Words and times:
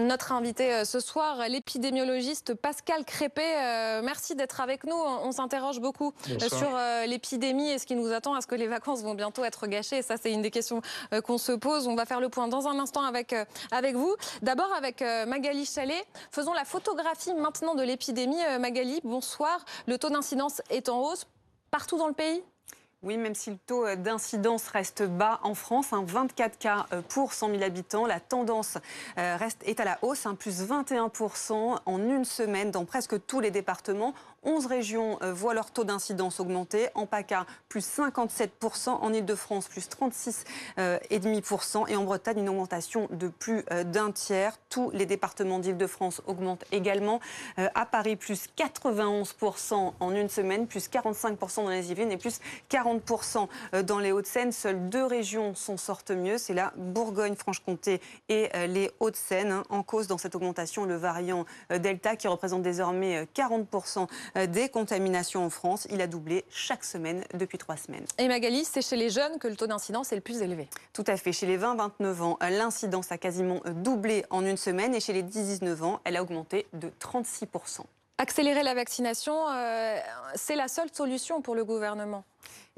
notre 0.00 0.32
invité 0.32 0.72
euh, 0.72 0.84
ce 0.84 1.00
soir, 1.00 1.48
l'épidémiologiste 1.48 2.54
Pascal 2.54 3.04
Crépé. 3.04 3.42
Euh, 3.42 4.02
merci 4.02 4.34
d'être 4.34 4.60
avec 4.60 4.84
nous. 4.84 4.94
On, 4.94 5.32
s'interroge 5.32 5.80
beaucoup 5.80 6.12
euh, 6.30 6.48
sur 6.48 6.70
l'épidémie 7.06 7.70
et 7.70 7.78
ce 7.78 7.86
qui 7.86 7.94
nous 7.94 8.12
attend. 8.12 8.36
Est-ce 8.36 8.46
que 8.46 8.54
les 8.54 8.66
vacances 8.66 9.02
vont 9.02 9.14
bientôt 9.14 9.44
être 9.44 9.66
gâchées? 9.66 10.02
Ça, 10.02 10.16
c'est 10.20 10.32
une 10.32 10.42
des 10.42 10.50
questions 10.50 10.82
qu'on 11.24 11.38
se 11.38 11.52
pose. 11.52 11.86
On 11.86 11.94
va 11.94 12.06
faire 12.06 12.20
le 12.20 12.28
point 12.28 12.48
dans 12.48 12.66
un 12.66 12.78
instant 12.78 13.02
avec, 13.02 13.34
avec 13.70 13.94
vous. 13.94 14.14
D'abord 14.42 14.72
avec 14.76 15.00
Magali 15.00 15.64
Chalet. 15.64 16.04
Faisons 16.32 16.52
la 16.52 16.64
photographie 16.64 17.34
maintenant 17.34 17.74
de 17.74 17.82
l'épidémie. 17.82 18.40
Magali, 18.58 19.00
bonsoir. 19.04 19.64
Le 19.86 19.98
taux 19.98 20.10
d'incidence 20.10 20.60
est 20.70 20.88
en 20.88 21.02
hausse 21.02 21.26
partout 21.70 21.98
dans 21.98 22.08
le 22.08 22.14
pays? 22.14 22.42
Oui, 23.04 23.16
même 23.16 23.36
si 23.36 23.50
le 23.50 23.58
taux 23.64 23.86
d'incidence 23.94 24.66
reste 24.68 25.04
bas 25.04 25.38
en 25.44 25.54
France, 25.54 25.90
24 25.92 26.52
hein, 26.52 26.56
cas 26.58 26.86
euh, 26.92 27.00
pour 27.08 27.32
100 27.32 27.50
000 27.50 27.62
habitants, 27.62 28.06
la 28.06 28.18
tendance 28.18 28.76
euh, 29.18 29.36
reste, 29.36 29.62
est 29.66 29.78
à 29.78 29.84
la 29.84 29.98
hausse, 30.02 30.26
hein, 30.26 30.34
plus 30.34 30.62
21% 30.62 31.78
en 31.86 31.98
une 31.98 32.24
semaine 32.24 32.72
dans 32.72 32.84
presque 32.84 33.24
tous 33.26 33.38
les 33.38 33.52
départements. 33.52 34.14
11 34.42 34.66
régions 34.66 35.18
euh, 35.22 35.32
voient 35.32 35.54
leur 35.54 35.70
taux 35.70 35.84
d'incidence 35.84 36.40
augmenter. 36.40 36.88
En 36.94 37.06
PACA, 37.06 37.46
plus 37.68 37.86
57%. 37.86 38.90
En 38.90 39.12
Ile-de-France, 39.12 39.68
plus 39.68 39.88
36,5%. 39.88 41.88
Et 41.88 41.96
en 41.96 42.04
Bretagne, 42.04 42.38
une 42.38 42.48
augmentation 42.48 43.08
de 43.10 43.28
plus 43.28 43.64
d'un 43.84 44.10
tiers. 44.10 44.56
Tous 44.68 44.90
les 44.92 45.06
départements 45.06 45.58
d'Ile-de-France 45.58 46.22
augmentent 46.26 46.64
également. 46.72 47.20
À 47.56 47.86
Paris, 47.86 48.16
plus 48.16 48.46
91% 48.56 49.92
en 50.00 50.14
une 50.14 50.28
semaine, 50.28 50.66
plus 50.66 50.88
45% 50.88 51.64
dans 51.64 51.70
les 51.70 51.90
Yvelines 51.90 52.12
et 52.12 52.16
plus 52.16 52.40
40 52.68 52.88
40% 52.88 53.48
euh, 53.74 53.82
dans 53.82 53.98
les 53.98 54.12
Hauts-de-Seine. 54.12 54.52
Seules 54.52 54.88
deux 54.88 55.04
régions 55.04 55.54
s'en 55.54 55.76
sortent 55.76 56.10
mieux, 56.10 56.38
c'est 56.38 56.54
la 56.54 56.72
Bourgogne-Franche-Comté 56.76 58.00
et 58.28 58.48
euh, 58.54 58.66
les 58.66 58.90
Hauts-de-Seine. 59.00 59.52
Hein. 59.52 59.62
En 59.68 59.82
cause 59.82 60.06
dans 60.06 60.18
cette 60.18 60.34
augmentation, 60.34 60.84
le 60.84 60.96
variant 60.96 61.44
euh, 61.72 61.78
Delta 61.78 62.16
qui 62.16 62.28
représente 62.28 62.62
désormais 62.62 63.26
40% 63.34 64.06
des 64.36 64.68
contaminations 64.68 65.44
en 65.44 65.50
France. 65.50 65.86
Il 65.90 66.00
a 66.00 66.06
doublé 66.06 66.44
chaque 66.50 66.84
semaine 66.84 67.24
depuis 67.34 67.58
trois 67.58 67.76
semaines. 67.76 68.04
Et 68.18 68.28
Magali, 68.28 68.64
c'est 68.64 68.82
chez 68.82 68.96
les 68.96 69.10
jeunes 69.10 69.38
que 69.38 69.48
le 69.48 69.56
taux 69.56 69.66
d'incidence 69.66 70.12
est 70.12 70.16
le 70.16 70.22
plus 70.22 70.42
élevé. 70.42 70.68
Tout 70.92 71.04
à 71.06 71.16
fait. 71.16 71.32
Chez 71.32 71.46
les 71.46 71.58
20-29 71.58 72.22
ans, 72.22 72.38
l'incidence 72.40 73.12
a 73.12 73.18
quasiment 73.18 73.60
doublé 73.66 74.24
en 74.30 74.44
une 74.44 74.56
semaine 74.56 74.94
et 74.94 75.00
chez 75.00 75.12
les 75.12 75.22
10-19 75.22 75.82
ans, 75.82 76.00
elle 76.04 76.16
a 76.16 76.22
augmenté 76.22 76.66
de 76.72 76.90
36%. 77.00 77.82
Accélérer 78.20 78.64
la 78.64 78.74
vaccination, 78.74 79.36
c'est 80.34 80.56
la 80.56 80.66
seule 80.66 80.88
solution 80.92 81.40
pour 81.40 81.54
le 81.54 81.64
gouvernement 81.64 82.24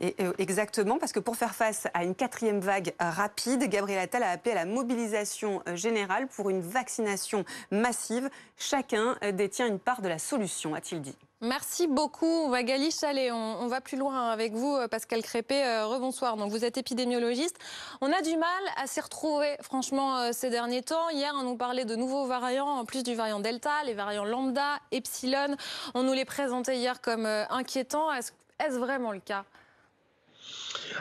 euh, 0.03 0.33
exactement, 0.39 0.99
parce 0.99 1.13
que 1.13 1.21
pour 1.21 1.37
faire 1.37 1.55
face 1.55 1.87
à 1.93 2.05
une 2.05 2.15
quatrième 2.15 2.61
vague 2.61 2.95
rapide, 2.99 3.69
Gabriel 3.69 4.01
Attal 4.01 4.23
a 4.23 4.31
appelé 4.31 4.53
à 4.53 4.55
la 4.55 4.65
mobilisation 4.65 5.63
euh, 5.69 5.77
générale 5.77 6.27
pour 6.27 6.49
une 6.49 6.63
vaccination 6.63 7.45
massive. 7.71 8.31
Chacun 8.57 9.17
euh, 9.23 9.33
détient 9.33 9.67
une 9.67 9.79
part 9.79 10.01
de 10.01 10.09
la 10.09 10.19
solution, 10.19 10.75
a-t-il 10.75 11.03
dit. 11.03 11.17
Merci 11.43 11.87
beaucoup, 11.87 12.49
Magali 12.49 12.91
Chalet. 12.91 13.33
On, 13.33 13.67
va 13.67 13.81
plus 13.81 13.97
loin 13.97 14.29
avec 14.29 14.53
vous, 14.53 14.77
Pascal 14.91 15.23
Crépé. 15.23 15.65
rebonsoir. 15.85 16.37
Donc, 16.37 16.51
vous 16.51 16.67
êtes 16.67 16.77
épidémiologiste. 16.77 17.57
On 18.03 18.13
a 18.13 18.21
du 18.21 18.37
mal 18.37 18.63
à 18.77 18.87
s'y 18.87 19.01
retrouver, 19.01 19.57
franchement, 19.63 20.35
ces 20.35 20.51
derniers 20.51 20.83
temps. 20.83 21.09
Hier, 21.09 21.33
on 21.35 21.45
nous 21.45 21.57
parlait 21.57 21.87
de 21.87 21.97
nouveaux 21.97 22.27
variants, 22.27 22.69
en 22.69 22.85
plus 22.85 23.03
du 23.03 23.15
variant 23.15 23.41
Delta, 23.41 23.71
les 23.87 23.95
variants 23.95 24.27
Lambda, 24.27 24.81
Epsilon. 24.93 25.57
On 25.95 26.03
nous 26.03 26.13
les 26.13 26.27
présentait 26.27 26.77
hier 26.77 27.01
comme 27.01 27.25
inquiétants. 27.25 28.13
Est-ce 28.13 28.33
vraiment 28.77 29.13
le 29.13 29.21
cas? 29.21 29.47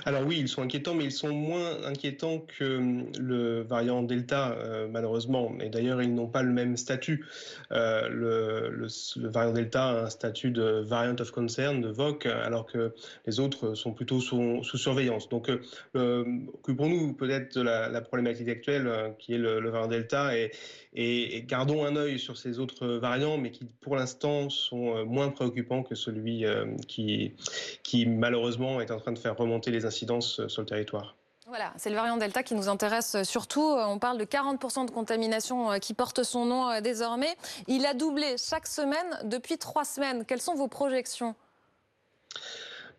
Alors 0.06 0.24
oui, 0.26 0.38
ils 0.40 0.48
sont 0.48 0.62
inquiétants, 0.62 0.94
mais 0.94 1.06
ils 1.06 1.12
sont 1.12 1.34
moins 1.34 1.84
inquiétants 1.84 2.46
que 2.58 2.78
hum, 2.78 3.06
le 3.20 3.62
variant 3.62 4.04
Delta, 4.04 4.52
euh, 4.52 4.88
malheureusement. 4.90 5.54
Et 5.62 5.70
d'ailleurs, 5.70 6.02
ils 6.02 6.14
n'ont 6.14 6.28
pas 6.28 6.44
le 6.44 6.52
même 6.52 6.78
statut. 6.78 7.26
Euh, 7.72 8.08
variant 9.18 9.54
Delta 9.54 9.86
a 9.86 10.06
un 10.06 10.10
statut 10.10 10.52
de 10.52 10.84
variant 10.86 11.16
of 11.20 11.32
concern, 11.32 11.82
de 11.82 11.90
VOC, 11.90 12.26
alors 12.26 12.66
que 12.66 12.94
les 13.26 13.40
autres 13.40 13.74
sont 13.76 13.94
plutôt 13.94 14.20
sous, 14.20 14.64
surveillance. 14.64 15.30
Donc, 15.30 15.50
euh, 15.96 16.26
occupons-nous 16.54 17.14
peut-être 17.14 17.58
de 17.58 17.62
la, 17.62 18.02
problématique 18.02 18.50
actuelle, 18.50 19.16
qui 19.20 19.34
est 19.34 19.38
le, 19.38 19.70
variant 19.70 19.88
Delta, 19.88 20.32
et, 20.94 21.46
gardons 21.48 21.86
un 21.86 21.96
œil 21.96 22.20
sur 22.20 22.38
ces 22.38 22.60
autres 22.60 22.88
variants, 22.88 23.38
mais 23.38 23.52
qui, 23.52 23.66
pour 23.82 23.96
l'instant, 23.96 24.50
sont 24.50 25.06
moins 25.06 25.30
préoccupants 25.30 25.84
que 25.84 25.96
celui 25.96 26.46
qui, 26.88 28.06
malheureusement, 28.06 28.82
est 28.82 28.92
en 28.92 29.00
train 29.00 29.12
de 29.12 29.20
faire 29.20 29.38
remonter 29.38 29.72
les 29.72 29.86
incidences 29.86 30.40
euh, 30.40 30.48
sur 30.48 30.62
le 30.62 30.68
territoire. 30.68 31.19
Voilà, 31.50 31.74
c'est 31.78 31.90
le 31.90 31.96
variant 31.96 32.18
Delta 32.18 32.44
qui 32.44 32.54
nous 32.54 32.70
intéresse 32.70 33.16
euh, 33.16 33.24
surtout. 33.24 33.72
Euh, 33.72 33.84
on 33.88 33.98
parle 33.98 34.20
de 34.20 34.24
40% 34.24 34.86
de 34.86 34.92
contamination 34.92 35.80
qui 35.80 35.96
porte 35.96 36.22
son 36.22 36.46
nom 36.46 36.80
désormais. 36.80 37.36
Il 37.66 37.88
a 37.88 37.96
doublé 37.96 38.36
chaque 38.38 38.68
semaine 38.68 39.20
depuis 39.24 39.58
trois 39.58 39.84
semaines. 39.84 40.26
Quelles 40.26 40.44
sont 40.44 40.54
vos 40.54 40.68
projections? 40.68 41.34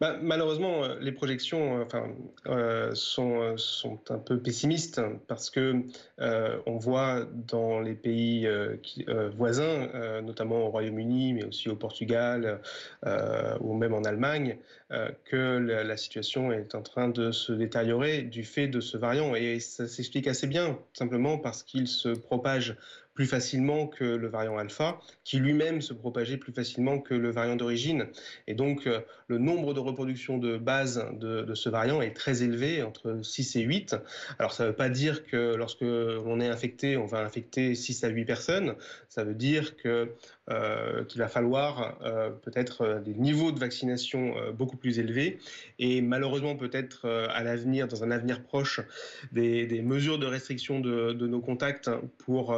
Bah, 0.01 0.17
malheureusement, 0.23 0.83
euh, 0.83 0.97
les 0.99 1.13
projections 1.13 1.87
euh, 1.95 2.07
euh, 2.47 2.91
sont, 2.95 4.01
un 4.09 4.19
peu 4.19 4.41
pessimistes 4.41 5.03
parce 5.29 5.51
que 5.51 5.83
voit 6.67 7.27
dans 7.49 7.81
les 7.81 7.95
pays 7.95 8.49
voisins, 9.37 9.89
notamment 10.23 10.65
au 10.65 10.71
Royaume-Uni, 10.71 11.35
mais 11.35 11.45
aussi 11.45 11.69
au 11.69 11.77
Portugal 11.77 12.61
ou 13.61 13.75
même 13.75 13.93
en 13.93 14.03
Allemagne, 14.03 14.57
que 15.25 15.59
la, 15.59 15.85
la, 15.85 15.97
situation 15.97 16.51
est 16.53 16.75
en 16.75 16.83
train 16.83 17.09
de 17.09 17.33
se 17.33 17.53
détériorer 17.53 18.23
du 18.23 18.45
fait 18.45 18.69
de 18.69 18.81
ce 18.81 18.97
variant. 18.97 19.35
Et 19.35 19.61
ça 19.61 19.87
s'explique 19.87 20.27
assez 20.27 20.47
bien, 20.47 20.79
simplement 20.95 21.37
parce 21.39 21.63
qu'il 21.63 21.87
se 21.87 22.09
propage 22.09 22.77
plus 23.21 23.27
facilement 23.27 23.87
que 23.87 24.03
le 24.05 24.29
variant 24.29 24.57
alpha, 24.57 24.99
qui 25.25 25.41
lui-même 25.41 25.83
se 25.83 25.93
propageait 25.93 26.39
plus 26.39 26.55
facilement 26.55 26.99
que 26.99 27.13
le 27.13 27.31
variant 27.31 27.55
d'origine. 27.55 28.07
Et 28.47 28.55
donc, 28.55 28.87
euh, 28.87 29.01
le 29.29 29.37
nombre 29.37 29.75
de 29.75 29.79
reproductions 29.79 30.39
de 30.39 30.57
base 30.57 31.05
de, 31.13 31.55
ce 31.55 31.69
variant 31.69 32.01
est 32.01 32.15
très 32.15 32.43
élevé, 32.43 32.83
entre 32.83 33.21
6 33.23 33.57
et 33.57 33.61
8. 33.61 33.95
Alors, 34.39 34.55
ça 34.55 34.65
ne 34.65 34.69
veut 34.71 34.75
pas 34.75 34.89
dire 34.89 35.27
que 35.27 35.55
lorsque 35.55 35.83
l'on 35.83 36.41
est 36.41 36.49
infecté, 36.49 36.97
on 36.97 37.05
va 37.05 37.19
infecter 37.19 37.75
6 37.75 38.05
à 38.05 38.09
8 38.09 38.25
personnes. 38.25 38.75
Ça 39.11 39.23
veut 39.23 39.35
dire 39.35 39.77
que 39.77 40.15
euh, 40.51 41.05
qu'il 41.05 41.21
va 41.21 41.29
falloir 41.29 41.99
euh, 42.03 42.31
peut-être 42.31 43.01
des 43.05 43.15
niveaux 43.15 43.53
de 43.53 43.59
vaccination 43.59 44.35
beaucoup 44.53 44.77
plus 44.77 44.99
élevés. 44.99 45.39
Et 45.79 46.03
malheureusement 46.03 46.57
peut-être 46.57 47.09
à 47.09 47.43
l'avenir, 47.43 47.89
dans 47.89 48.05
un 48.05 48.11
avenir 48.11 48.43
proche, 48.43 48.81
des, 49.33 49.83
mesures 49.83 50.19
de 50.19 50.27
restriction 50.27 50.81
de, 50.81 51.13
de 51.13 51.27
nos 51.27 51.41
contacts 51.41 51.91
pour 52.19 52.55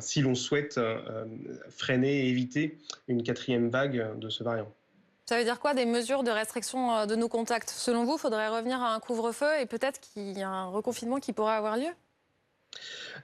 si 0.00 0.20
l'on 0.20 0.34
souhaite 0.34 0.78
euh, 0.78 1.24
freiner 1.70 2.26
et 2.26 2.28
éviter 2.28 2.78
une 3.08 3.22
quatrième 3.22 3.68
vague 3.68 4.18
de 4.18 4.28
ce 4.28 4.44
variant. 4.44 4.70
Ça 5.26 5.38
veut 5.38 5.44
dire 5.44 5.58
quoi 5.58 5.74
des 5.74 5.86
mesures 5.86 6.22
de 6.22 6.30
restriction 6.30 6.94
euh, 6.94 7.06
de 7.06 7.16
nos 7.16 7.28
contacts? 7.28 7.70
Selon 7.70 8.04
vous, 8.04 8.18
faudrait 8.18 8.48
revenir 8.48 8.82
à 8.82 8.94
un 8.94 9.00
couvre-feu 9.00 9.48
et 9.60 9.66
peut-être 9.66 10.00
qu'il 10.00 10.38
y 10.38 10.42
a 10.42 10.48
un 10.48 10.66
reconfinement 10.66 11.18
qui 11.18 11.32
pourrait 11.32 11.54
avoir 11.54 11.76
lieu? 11.76 11.88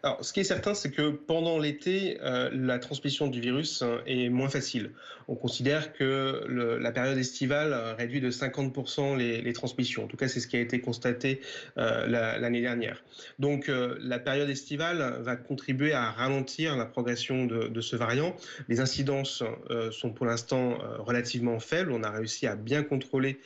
Alors, 0.03 0.25
ce 0.25 0.33
qui 0.33 0.41
est 0.41 0.45
certain, 0.45 0.73
c'est 0.73 0.91
que 0.91 1.11
pendant 1.11 1.59
l'été, 1.59 2.19
euh, 2.23 2.49
la 2.53 2.79
transmission 2.79 3.27
du 3.27 3.41
virus 3.41 3.83
euh, 3.83 3.99
est 4.07 4.31
moins 4.31 4.49
facile. 4.49 4.93
On 5.29 5.35
considère 5.35 5.93
que 5.93 6.45
la 6.49 6.91
période 6.91 7.19
estivale 7.19 7.75
réduit 7.99 8.21
de 8.21 8.31
50% 8.31 9.17
les, 9.17 9.53
transmissions. 9.53 10.05
En 10.05 10.07
tout 10.07 10.17
cas, 10.17 10.27
c'est 10.27 10.41
ce 10.41 10.49
qui 10.49 10.57
a 10.57 10.61
été 10.61 10.81
constaté 10.81 11.41
euh, 11.79 12.07
l'année 12.07 12.63
dernière. 12.63 13.05
Donc, 13.39 13.71
la 14.01 14.19
période 14.19 14.51
estivale 14.51 15.19
va 15.21 15.37
contribuer 15.37 15.93
à 15.93 16.11
ralentir 16.11 16.77
la 16.77 16.87
progression 16.87 17.47
de, 17.47 17.69
de 17.69 17.81
ce 17.81 17.95
variant. 17.95 18.35
Les 18.69 18.81
incidences 18.81 19.45
sont 19.93 20.11
pour 20.11 20.27
l'instant 20.27 20.79
relativement 20.99 21.61
faibles. 21.61 21.93
On 21.93 22.03
a 22.03 22.11
réussi 22.11 22.49
à 22.49 22.57
bien 22.57 22.83
contrôler 22.83 23.39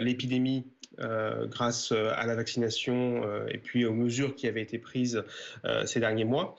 l'épidémie 0.00 0.64
euh, 0.66 0.85
grâce 0.98 1.92
euh, 1.92 2.10
à 2.16 2.26
la 2.26 2.34
vaccination 2.34 3.22
euh, 3.24 3.46
et 3.50 3.58
puis 3.58 3.84
aux 3.84 3.92
mesures 3.92 4.34
qui 4.34 4.46
avaient 4.46 4.62
été 4.62 4.78
prises 4.78 5.22
ces 5.84 6.00
derniers 6.00 6.24
mois. 6.24 6.56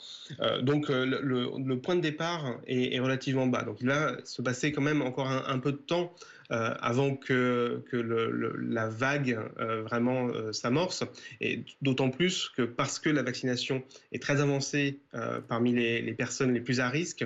donc 0.61 0.89
le, 0.89 1.75
point 1.75 1.95
de 1.95 2.01
départ 2.01 2.59
est, 2.67 2.99
relativement 2.99 3.47
bas. 3.47 3.63
Donc 3.63 3.77
il 3.81 3.87
va 3.87 4.17
se 4.25 4.41
passer 4.41 4.71
quand 4.71 4.81
même 4.81 5.01
encore 5.01 5.27
un, 5.27 5.59
peu 5.59 5.71
de 5.71 5.77
temps 5.77 6.13
avant 6.49 7.15
que 7.15 7.83
la 8.59 8.89
vague 8.89 9.39
vraiment 9.57 10.29
s'amorce. 10.51 11.03
Et 11.41 11.63
d'autant 11.81 12.09
plus 12.09 12.49
que 12.49 12.63
parce 12.63 12.99
que 12.99 13.09
la 13.09 13.23
vaccination 13.23 13.83
est 14.11 14.21
très 14.21 14.41
avancée 14.41 14.99
parmi 15.47 15.73
les, 15.73 16.13
personnes 16.13 16.53
les 16.53 16.61
plus 16.61 16.79
à 16.79 16.89
risque, 16.89 17.25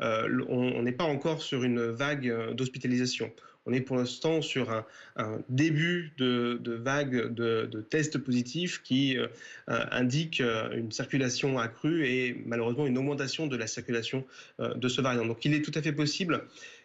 on 0.00 0.82
n'est 0.82 0.92
pas 0.92 1.04
encore 1.04 1.42
sur 1.42 1.64
une 1.64 1.86
vague 1.86 2.54
d'hospitalisation. 2.54 3.32
On 3.64 3.72
est 3.72 3.80
pour 3.80 3.96
l'instant 3.96 4.42
sur 4.42 4.70
un, 5.16 5.38
début 5.48 6.12
de, 6.18 6.60
vague 6.64 7.32
de, 7.32 7.86
tests 7.88 8.18
positifs 8.18 8.82
qui 8.82 9.16
euh, 9.16 9.28
euh, 9.68 9.84
indique 9.90 10.40
euh, 10.40 10.76
une 10.76 10.90
circulation 10.90 11.58
accrue 11.58 12.06
et 12.06 12.42
malheureusement 12.44 12.86
une 12.86 12.98
augmentation 12.98 13.46
de 13.46 13.56
la 13.56 13.66
circulation 13.66 14.24
de 14.58 14.88
ce 14.88 15.00
variant. 15.00 15.24
Donc 15.24 15.44
il 15.44 15.54
est 15.54 15.62
tout 15.62 15.72
à 15.74 15.82
fait 15.82 15.92
possible 15.92 16.44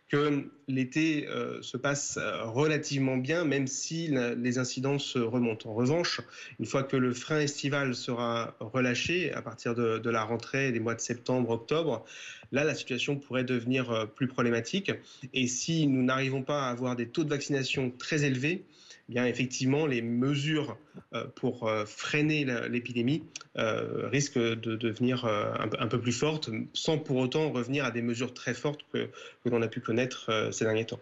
que 0.10 0.50
l'été 0.70 1.28
euh, 1.28 1.62
se 1.62 1.76
passe 1.76 2.18
euh, 2.18 2.44
relativement 2.46 3.18
bien, 3.18 3.44
même 3.44 3.68
si 3.68 4.10
les 4.38 4.58
incidences 4.58 5.18
remontent. 5.18 5.70
En 5.70 5.74
revanche, 5.74 6.22
une 6.60 6.66
fois 6.66 6.84
que 6.84 6.96
le 6.96 7.14
frein 7.14 7.42
estival 7.42 7.94
sera 7.94 8.56
relâché 8.60 9.34
à 9.34 9.42
partir 9.42 9.76
de, 9.76 10.10
la 10.10 10.24
rentrée 10.24 10.72
des 10.72 10.80
mois 10.80 10.96
de 10.96 11.02
septembre, 11.02 11.50
octobre, 11.50 12.06
là, 12.52 12.64
la 12.64 12.76
situation 12.76 13.18
pourrait 13.18 13.44
devenir 13.44 13.92
euh, 13.92 14.06
plus 14.06 14.28
problématique. 14.28 14.92
Et 15.34 15.48
si 15.48 15.88
nous 15.88 16.04
n'arrivons 16.04 16.44
pas 16.44 16.68
à 16.68 16.70
avoir 16.70 16.96
des 16.96 17.08
taux 17.08 17.24
de 17.24 17.30
vaccination 17.30 17.92
très 17.92 18.24
élevés, 18.24 18.64
eh 19.10 19.14
bien 19.14 19.26
effectivement, 19.26 19.86
les 19.86 20.02
mesures 20.02 20.78
euh, 21.14 21.26
pour 21.36 21.68
euh, 21.68 21.86
freiner 21.86 22.46
l'épidémie 22.70 23.24
euh, 23.58 24.10
risquent 24.12 24.38
de 24.38 24.76
devenir 24.76 25.26
un 25.26 25.88
peu 25.88 26.00
plus 26.00 26.12
fortes, 26.12 26.50
sans 26.74 26.98
pour 26.98 27.18
autant 27.18 27.50
revenir 27.52 27.86
à 27.86 27.92
des 27.92 28.02
mesures 28.02 28.34
très 28.34 28.54
fortes 28.54 28.82
que, 28.94 29.10
l'on 29.46 29.62
a 29.62 29.68
pu 29.68 29.80
connaître 29.80 30.50
ces 30.52 30.66
derniers 30.66 30.86
temps. 30.86 31.00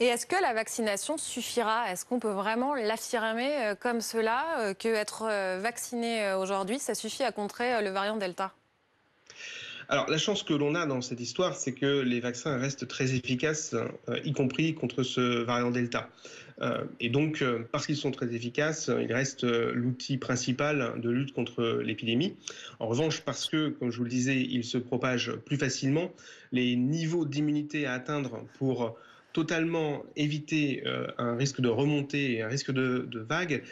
Et 0.00 0.04
est-ce 0.04 0.26
que 0.26 0.36
la 0.42 0.52
vaccination 0.52 1.16
suffira? 1.16 1.90
Est-ce 1.90 2.04
qu'on 2.04 2.18
peut 2.18 2.30
vraiment 2.30 2.74
l'affirmer 2.74 3.72
comme 3.80 4.02
cela, 4.02 4.74
qu'être 4.78 5.24
vacciné 5.58 6.34
aujourd'hui, 6.34 6.78
ça 6.78 6.94
suffit 6.94 7.22
à 7.22 7.32
contrer 7.32 7.82
le 7.82 7.88
variant 7.88 8.18
Delta? 8.18 8.52
Alors 9.88 10.10
la 10.10 10.18
chance 10.18 10.42
que 10.42 10.52
l'on 10.52 10.74
a 10.74 10.84
dans 10.84 11.00
cette 11.00 11.20
histoire, 11.20 11.56
c'est 11.56 11.72
que 11.72 12.00
les 12.00 12.20
vaccins 12.20 12.58
restent 12.58 12.86
très 12.86 13.14
efficaces, 13.14 13.74
y 14.24 14.32
compris 14.34 14.74
contre 14.74 15.02
ce 15.02 15.42
variant 15.42 15.70
Delta. 15.70 16.10
Euh, 16.62 16.84
et 17.00 17.10
donc, 17.10 17.42
euh, 17.42 17.60
parce 17.70 17.86
qu'ils 17.86 17.96
sont 17.96 18.10
très 18.10 18.34
efficaces, 18.34 18.90
ils 19.00 19.12
restent 19.12 19.44
euh, 19.44 19.72
l'outil 19.74 20.16
principal 20.16 20.94
de 21.00 21.10
lutte 21.10 21.32
contre 21.32 21.80
l'épidémie. 21.82 22.34
En 22.80 22.86
revanche, 22.86 23.20
parce 23.20 23.48
que, 23.48 23.68
comme 23.68 23.90
je 23.90 23.98
vous 23.98 24.04
le 24.04 24.10
disais, 24.10 24.40
ils 24.40 24.64
se 24.64 24.78
propagent 24.78 25.32
plus 25.44 25.56
facilement, 25.56 26.10
les 26.52 26.76
niveaux 26.76 27.24
d'immunité 27.24 27.86
à 27.86 27.92
atteindre 27.92 28.44
pour 28.58 28.96
totalement 29.32 30.02
éviter 30.16 30.82
un 31.18 31.36
risque 31.36 31.60
de 31.60 31.68
remontée 31.68 32.36
et 32.36 32.42
un 32.42 32.48
risque 32.48 32.70
de, 32.70 33.06
vague 33.28 33.62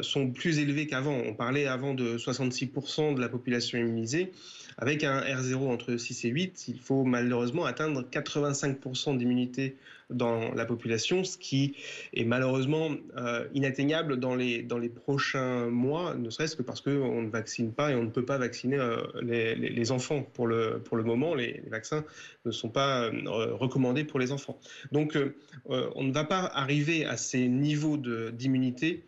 sont 0.00 0.30
plus 0.30 0.60
élevés 0.60 0.86
qu'avant. 0.86 1.16
On 1.26 1.34
parlait 1.34 1.66
avant 1.66 1.92
de 1.92 2.16
66% 2.18 3.16
de 3.16 3.20
la 3.20 3.28
population 3.28 3.78
immunisée. 3.78 4.30
Avec 4.78 5.02
un 5.02 5.20
R0 5.20 5.56
entre 5.56 5.96
6 5.96 6.24
et 6.26 6.28
8, 6.28 6.68
il 6.68 6.78
faut 6.78 7.02
malheureusement 7.02 7.64
atteindre 7.64 8.04
85% 8.12 9.18
d'immunité 9.18 9.76
dans 10.10 10.52
la 10.54 10.64
population, 10.64 11.24
ce 11.24 11.38
qui 11.38 11.76
est 12.14 12.24
malheureusement 12.24 12.90
euh, 13.16 13.46
inatteignable 13.54 14.18
dans 14.18 14.34
les, 14.34 14.62
dans 14.62 14.78
les 14.78 14.88
prochains 14.88 15.68
mois, 15.68 16.14
ne 16.14 16.30
serait-ce 16.30 16.56
que 16.56 16.62
parce 16.62 16.80
qu'on 16.80 17.22
ne 17.22 17.30
vaccine 17.30 17.72
pas 17.72 17.90
et 17.90 17.94
on 17.94 18.02
ne 18.02 18.10
peut 18.10 18.24
pas 18.24 18.38
vacciner 18.38 18.76
euh, 18.76 19.02
les, 19.22 19.92
enfants. 19.92 20.22
Pour 20.22 20.46
le, 20.46 20.80
pour 20.84 20.96
le 20.96 21.02
moment, 21.02 21.34
les, 21.34 21.62
vaccins 21.68 22.04
ne 22.44 22.50
sont 22.50 22.68
pas 22.68 23.04
euh, 23.04 23.54
recommandés 23.54 24.04
pour 24.04 24.20
les 24.20 24.32
enfants. 24.32 24.58
Donc 24.92 25.18
on 25.66 26.04
ne 26.04 26.12
va 26.12 26.24
pas 26.24 26.40
arriver 26.40 27.04
à 27.04 27.16
ces 27.16 27.48
niveaux 27.48 27.96
d'immunité 27.96 29.04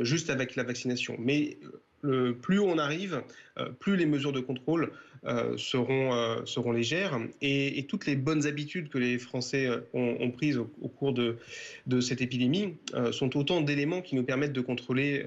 juste 0.00 0.30
avec 0.30 0.56
la 0.56 0.62
vaccination. 0.62 1.16
Mais 1.18 1.58
plus 2.42 2.58
on 2.58 2.78
arrive, 2.78 3.22
euh, 3.58 3.70
plus 3.70 3.96
les 3.96 4.06
mesures 4.06 4.32
de 4.32 4.40
contrôle 4.40 4.90
euh, 5.26 5.56
seront, 5.56 6.12
euh, 6.12 6.44
seront 6.44 6.72
légères 6.72 7.20
et, 7.40 7.86
toutes 7.88 8.06
les 8.06 8.16
bonnes 8.16 8.46
habitudes 8.46 8.88
que 8.88 8.98
les 8.98 9.16
Français 9.18 9.68
ont, 9.92 10.30
prises 10.32 10.58
au, 10.58 10.64
cours 10.64 11.12
de, 11.12 11.36
cette 12.00 12.20
épidémie 12.20 12.74
sont 13.12 13.36
autant 13.36 13.60
d'éléments 13.60 14.00
qui 14.00 14.16
nous 14.16 14.24
permettent 14.24 14.52
de 14.52 14.60
contrôler, 14.60 15.24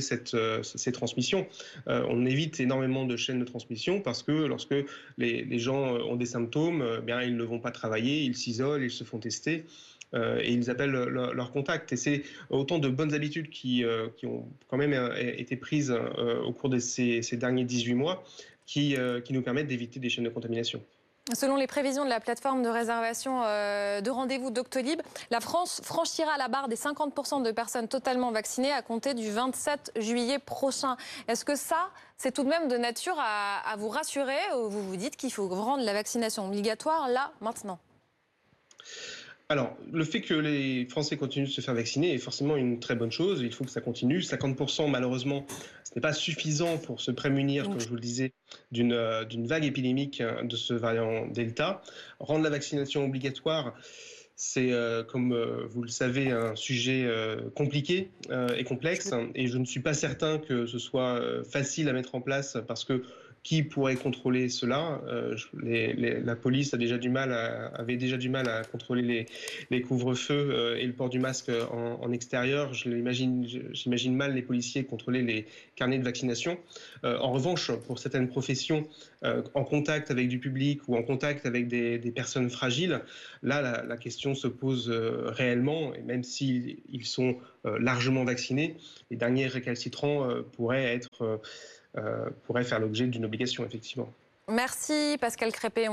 cette, 0.00 0.36
ces 0.62 0.92
transmissions. 0.92 1.46
on 1.86 2.24
évite 2.24 2.58
énormément 2.60 3.04
de 3.04 3.16
chaînes 3.16 3.38
de 3.38 3.44
transmission 3.44 4.00
parce 4.00 4.22
que 4.22 4.32
lorsque 4.32 4.74
les, 5.18 5.44
les 5.44 5.58
gens 5.58 5.96
ont 5.96 6.16
des 6.16 6.26
symptômes, 6.26 6.84
eh 6.98 7.02
bien, 7.02 7.22
ils 7.22 7.36
ne 7.36 7.44
vont 7.44 7.60
pas 7.60 7.70
travailler, 7.70 8.22
ils 8.22 8.36
s'isolent, 8.36 8.82
ils 8.82 8.90
se 8.90 9.04
font 9.04 9.18
tester. 9.18 9.64
Euh, 10.14 10.40
et 10.42 10.52
ils 10.52 10.70
appellent 10.70 10.90
leurs 10.90 11.34
leur 11.34 11.52
contact. 11.52 11.92
Et 11.92 11.96
c'est 11.96 12.22
autant 12.50 12.78
de 12.78 12.88
bonnes 12.88 13.14
habitudes 13.14 13.50
qui, 13.50 13.84
euh, 13.84 14.08
ont 14.24 14.44
quand 14.68 14.76
même 14.76 14.92
euh, 14.92 15.14
été 15.16 15.56
prises 15.56 15.94
au 16.44 16.52
cours 16.52 16.68
de 16.68 16.78
ces, 16.78 17.20
derniers 17.32 17.64
18 17.64 17.94
mois 17.94 18.24
qui, 18.66 18.96
nous 19.30 19.42
permettent 19.42 19.68
d'éviter 19.68 20.00
des 20.00 20.08
chaînes 20.08 20.24
de 20.24 20.30
contamination. 20.30 20.82
Selon 21.34 21.54
les 21.54 21.68
prévisions 21.68 22.04
de 22.04 22.08
la 22.08 22.18
plateforme 22.18 22.62
de 22.62 22.68
réservation 22.68 23.42
de 23.42 24.10
rendez-vous 24.10 24.50
Doctolib, 24.50 25.00
la 25.30 25.40
France 25.40 25.80
franchira 25.84 26.36
la 26.38 26.48
barre 26.48 26.66
des 26.66 26.76
50% 26.76 27.44
de 27.44 27.52
personnes 27.52 27.88
totalement 27.88 28.32
vaccinées 28.32 28.72
à 28.72 28.82
compter 28.82 29.14
du 29.14 29.30
27 29.30 29.92
juillet 29.96 30.38
prochain. 30.38 30.96
Est-ce 31.28 31.44
que 31.44 31.54
ça, 31.54 31.90
c'est 32.16 32.32
tout 32.32 32.42
de 32.42 32.48
même 32.48 32.68
de 32.68 32.76
nature 32.76 33.16
à, 33.18 33.76
vous 33.76 33.88
rassurer 33.88 34.40
ou 34.56 34.68
vous 34.68 34.82
vous 34.82 34.96
dites 34.96 35.16
qu'il 35.16 35.32
faut 35.32 35.46
rendre 35.46 35.84
la 35.84 35.92
vaccination 35.92 36.46
obligatoire 36.46 37.08
là, 37.08 37.32
maintenant? 37.40 37.78
Alors, 39.50 39.76
le 39.90 40.04
fait 40.04 40.20
que 40.20 40.32
les 40.32 40.86
Français 40.86 41.16
continuent 41.16 41.46
de 41.46 41.50
se 41.50 41.60
faire 41.60 41.74
vacciner 41.74 42.14
est 42.14 42.18
forcément 42.18 42.54
une 42.54 42.78
très 42.78 42.94
bonne 42.94 43.10
chose. 43.10 43.40
Il 43.42 43.52
faut 43.52 43.64
que 43.64 43.70
ça 43.72 43.80
continue. 43.80 44.20
50%, 44.20 44.88
malheureusement, 44.88 45.44
ce 45.82 45.90
n'est 45.96 46.00
pas 46.00 46.12
suffisant 46.12 46.78
pour 46.78 47.00
se 47.00 47.10
prémunir, 47.10 47.64
comme 47.64 47.80
je 47.80 47.88
vous 47.88 47.96
le 47.96 48.00
disais, 48.00 48.32
d'une 48.70 48.92
euh, 48.92 49.24
vague 49.38 49.64
épidémique 49.64 50.20
euh, 50.20 50.44
de 50.44 50.54
ce 50.54 50.72
variant 50.72 51.26
Delta. 51.26 51.82
Rendre 52.20 52.44
la 52.44 52.50
vaccination 52.50 53.04
obligatoire, 53.04 53.74
c'est, 54.36 54.70
euh, 54.70 55.02
comme 55.02 55.36
vous 55.68 55.82
le 55.82 55.88
savez, 55.88 56.30
un 56.30 56.54
sujet 56.54 57.10
compliqué 57.56 58.12
et 58.56 58.62
complexe. 58.62 59.12
Et 59.34 59.48
je 59.48 59.58
ne 59.58 59.64
suis 59.64 59.80
pas 59.80 59.94
certain 59.94 60.38
que 60.38 60.66
ce 60.66 60.78
soit 60.78 61.20
facile 61.42 61.88
à 61.88 61.92
mettre 61.92 62.14
en 62.14 62.20
place 62.20 62.56
parce 62.68 62.84
que 62.84 63.02
qui 63.42 63.62
pourrait 63.62 63.96
contrôler 63.96 64.48
cela 64.50 65.00
euh, 65.08 65.34
La 65.54 66.36
police 66.36 66.74
a 66.74 66.76
déjà 66.76 66.98
du 66.98 67.08
mal 67.08 67.32
avait 67.74 67.96
déjà 67.96 68.16
du 68.16 68.28
mal 68.28 68.48
à 68.48 68.64
contrôler 68.64 69.26
les, 69.70 69.82
couvre-feux 69.82 70.50
euh, 70.52 70.76
et 70.76 70.86
le 70.86 70.92
port 70.92 71.08
du 71.08 71.18
masque 71.18 71.50
en, 71.72 72.12
extérieur. 72.12 72.74
J'imagine 72.74 74.14
mal 74.14 74.34
les 74.34 74.42
policiers 74.42 74.84
contrôler 74.84 75.22
les 75.22 75.46
carnets 75.74 75.98
de 75.98 76.04
vaccination. 76.04 76.58
Euh, 77.04 77.18
en 77.18 77.32
revanche, 77.32 77.72
pour 77.86 77.98
certaines 77.98 78.28
professions, 78.28 78.86
en 79.22 79.64
contact 79.64 80.10
avec 80.10 80.28
du 80.28 80.38
public 80.38 80.80
ou 80.88 80.96
en 80.96 81.02
contact 81.02 81.44
avec 81.44 81.68
des, 81.68 81.98
personnes 82.14 82.48
fragiles, 82.48 83.00
là, 83.42 83.84
la, 83.86 83.96
question 83.96 84.34
se 84.34 84.48
pose 84.48 84.90
réellement. 84.90 85.94
Et 85.94 86.02
même 86.02 86.24
s'ils 86.24 86.78
sont 87.04 87.36
largement 87.64 88.24
vaccinés, 88.24 88.76
les 89.10 89.16
derniers 89.16 89.46
récalcitrants 89.46 90.26
pourraient 90.52 90.94
être 90.94 91.40
pourrait 92.44 92.64
faire 92.64 92.80
l'objet 92.80 93.06
d'une 93.06 93.24
obligation, 93.24 93.64
effectivement. 93.64 94.12
Merci 94.48 95.16
Pascal 95.20 95.52
Crépé. 95.52 95.88